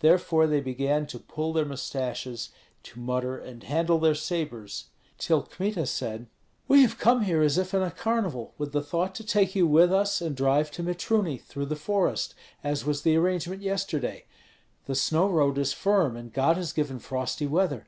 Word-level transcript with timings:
Therefore 0.00 0.46
they 0.46 0.60
began 0.60 1.06
to 1.06 1.18
pull 1.18 1.54
their 1.54 1.64
mustaches, 1.64 2.50
to 2.82 3.00
mutter 3.00 3.38
and 3.38 3.62
handle 3.62 3.98
their 3.98 4.14
sabres, 4.14 4.88
till 5.16 5.40
Kmita 5.42 5.86
said, 5.86 6.26
"We 6.68 6.82
have 6.82 6.98
come 6.98 7.22
here 7.22 7.40
as 7.40 7.56
if 7.56 7.72
in 7.72 7.80
a 7.80 7.90
carnival, 7.90 8.52
with 8.58 8.72
the 8.72 8.82
thought 8.82 9.14
to 9.14 9.24
take 9.24 9.56
you 9.56 9.66
with 9.66 9.90
us 9.90 10.20
and 10.20 10.36
drive 10.36 10.70
to 10.72 10.82
Mitruny 10.82 11.38
through 11.38 11.64
the 11.64 11.76
forest, 11.76 12.34
as 12.62 12.84
was 12.84 13.00
the 13.00 13.16
arrangement 13.16 13.62
yesterday. 13.62 14.26
The 14.84 14.94
snow 14.94 15.30
road 15.30 15.56
is 15.56 15.72
firm, 15.72 16.14
and 16.14 16.30
God 16.30 16.58
has 16.58 16.74
given 16.74 16.98
frosty 16.98 17.46
weather." 17.46 17.86